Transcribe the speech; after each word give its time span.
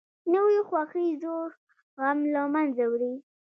نوې 0.33 0.57
خوښي 0.67 1.07
زوړ 1.21 1.47
غم 2.01 2.19
له 2.33 2.41
منځه 2.53 2.83
وړي 2.91 3.13